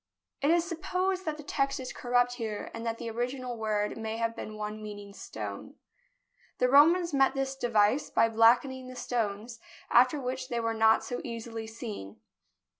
[0.41, 4.17] It is supposed that the text is corrupt here, and that the original word may
[4.17, 5.75] have been one meaning" stone."
[6.57, 9.59] The Romans met this device by blackening the stones,
[9.91, 12.19] after which they were not so easily seen.